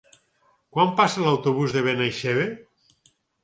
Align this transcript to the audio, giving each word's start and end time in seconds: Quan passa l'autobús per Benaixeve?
Quan 0.75 0.89
passa 1.01 1.27
l'autobús 1.27 1.77
per 1.77 1.87
Benaixeve? 1.91 2.51